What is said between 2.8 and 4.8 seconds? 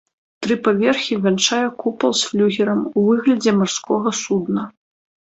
у выглядзе марскога судна.